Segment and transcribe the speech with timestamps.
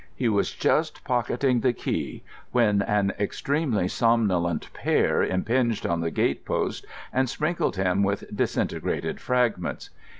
[0.15, 6.43] He was just pocketing the key when an extremely somnolent pear impinged on the gate
[6.43, 9.91] post and sprinkled him with disintegrated fragments.